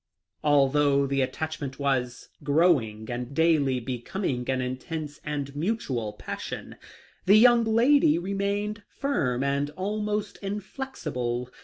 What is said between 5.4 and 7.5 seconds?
mutual passion, the